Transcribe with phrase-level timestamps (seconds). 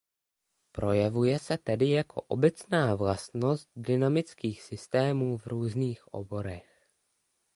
[0.71, 6.85] Projevuje se tedy jako obecná vlastnost dynamických systémů v různých oborech.